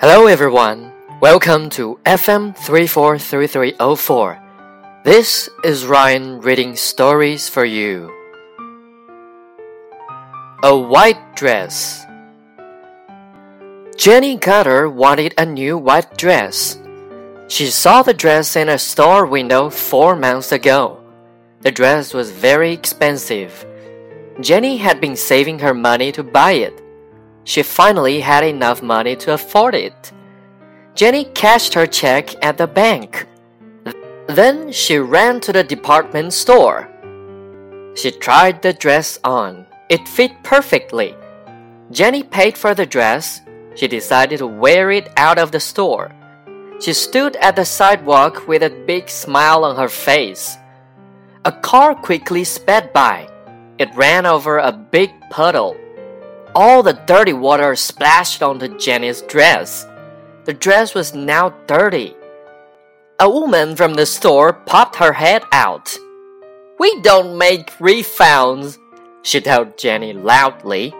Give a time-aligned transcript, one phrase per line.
[0.00, 0.92] Hello everyone.
[1.20, 4.40] Welcome to FM 343304.
[5.04, 8.10] This is Ryan reading stories for you.
[10.62, 12.06] A white dress.
[13.98, 16.80] Jenny Carter wanted a new white dress.
[17.48, 21.04] She saw the dress in a store window four months ago.
[21.60, 23.66] The dress was very expensive.
[24.40, 26.80] Jenny had been saving her money to buy it.
[27.44, 30.12] She finally had enough money to afford it.
[30.94, 33.26] Jenny cashed her check at the bank.
[34.28, 36.88] Then she ran to the department store.
[37.96, 39.66] She tried the dress on.
[39.88, 41.16] It fit perfectly.
[41.90, 43.40] Jenny paid for the dress.
[43.74, 46.12] She decided to wear it out of the store.
[46.80, 50.56] She stood at the sidewalk with a big smile on her face.
[51.44, 53.28] A car quickly sped by.
[53.78, 55.76] It ran over a big puddle.
[56.54, 59.86] All the dirty water splashed onto Jenny's dress.
[60.46, 62.16] The dress was now dirty.
[63.20, 65.96] A woman from the store popped her head out.
[66.80, 68.78] We don't make refunds,
[69.22, 70.92] she told Jenny loudly.